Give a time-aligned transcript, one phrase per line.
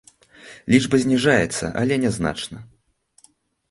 [0.73, 2.57] Лічба зніжаецца, але нязначна.